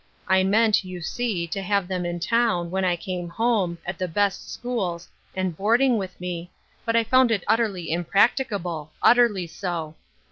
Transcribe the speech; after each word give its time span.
I 0.27 0.43
meant, 0.43 0.83
you 0.83 0.99
see, 0.99 1.45
to 1.49 1.61
have 1.61 1.87
them 1.87 2.07
in 2.07 2.19
town, 2.19 2.71
when 2.71 2.83
I 2.83 2.95
came 2.95 3.29
home, 3.29 3.77
at 3.85 3.99
the 3.99 4.07
best 4.07 4.49
schools, 4.51 5.07
and 5.35 5.55
boarding 5.55 5.95
with 5.99 6.19
me, 6.19 6.49
but 6.85 6.95
I 6.95 7.03
found 7.03 7.29
it 7.29 7.43
utterly 7.45 7.91
impracticable— 7.91 8.93
utterly 9.13 9.45
so. 9.45 9.93